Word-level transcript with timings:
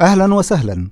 أهلا 0.00 0.34
وسهلا. 0.34 0.90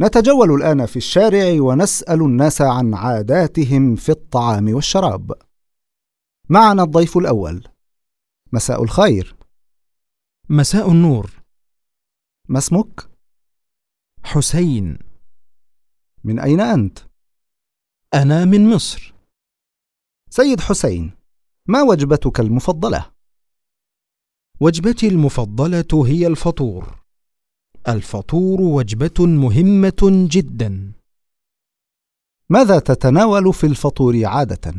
نتجول 0.00 0.52
الآن 0.54 0.86
في 0.86 0.96
الشارع 0.96 1.62
ونسأل 1.62 2.20
الناس 2.22 2.62
عن 2.62 2.94
عاداتهم 2.94 3.96
في 3.96 4.08
الطعام 4.08 4.74
والشراب. 4.74 5.32
معنا 6.48 6.82
الضيف 6.82 7.16
الأول. 7.16 7.68
مساء 8.52 8.82
الخير. 8.82 9.36
مساء 10.48 10.90
النور. 10.90 11.30
ما 12.48 12.58
اسمك؟ 12.58 13.10
حسين. 14.24 14.98
من 16.24 16.38
أين 16.38 16.60
أنت؟ 16.60 16.98
أنا 18.14 18.44
من 18.44 18.70
مصر. 18.70 19.14
سيد 20.30 20.60
حسين 20.60 21.12
ما 21.66 21.82
وجبتك 21.82 22.40
المفضلة؟ 22.40 23.12
وجبتي 24.60 25.08
المفضلة 25.08 26.06
هي 26.06 26.26
الفطور. 26.26 27.07
الفطور 27.88 28.60
وجبة 28.60 29.26
مهمة 29.26 30.28
جدا. 30.30 30.92
ماذا 32.50 32.78
تتناول 32.78 33.54
في 33.54 33.66
الفطور 33.66 34.26
عادة؟ 34.26 34.74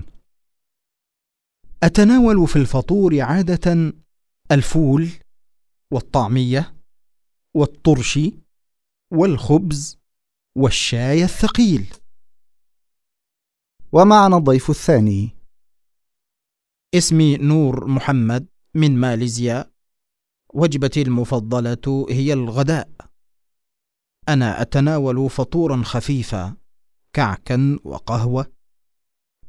أتناول 1.83 2.47
في 2.47 2.55
الفطور 2.55 3.21
عادة 3.21 3.93
الفول 4.51 5.09
والطعمية 5.91 6.75
والطرش 7.53 8.19
والخبز 9.11 9.97
والشاي 10.57 11.23
الثقيل. 11.23 11.93
ومعنا 13.91 14.37
الضيف 14.37 14.69
الثاني. 14.69 15.29
اسمي 16.95 17.37
نور 17.37 17.87
محمد 17.87 18.47
من 18.75 18.95
ماليزيا. 18.99 19.71
وجبتي 20.53 21.01
المفضلة 21.01 22.05
هي 22.09 22.33
الغداء. 22.33 22.89
أنا 24.29 24.61
أتناول 24.61 25.29
فطورا 25.29 25.83
خفيفا 25.83 26.55
كعكا 27.13 27.79
وقهوة 27.83 28.51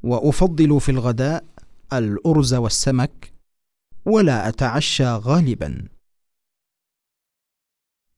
وأفضل 0.03 0.81
في 0.81 0.91
الغداء 0.91 1.45
الأرز 1.93 2.55
والسمك 2.55 3.35
ولا 4.07 4.49
أتعشى 4.49 5.05
غالبا. 5.05 5.89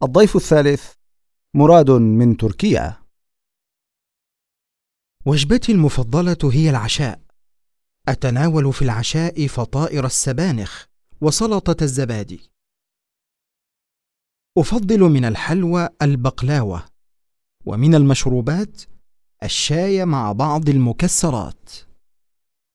الضيف 0.03 0.37
الثالث 0.37 0.93
مراد 1.55 1.91
من 1.91 2.37
تركيا. 2.37 3.03
وجبتي 5.27 5.73
المفضلة 5.73 6.51
هي 6.53 6.71
العشاء. 6.71 7.21
أتناول 8.09 8.73
في 8.73 8.83
العشاء 8.83 9.47
فطائر 9.47 10.07
السبانخ 10.07 10.87
وسلطة 11.21 11.85
الزبادي. 11.85 12.52
أفضل 14.59 15.01
من 15.01 15.25
الحلوى 15.25 15.89
البقلاوة 16.03 16.83
ومن 17.67 17.95
المشروبات 17.95 18.83
الشاي 19.43 20.05
مع 20.05 20.33
بعض 20.33 20.69
المكسرات. 20.69 21.71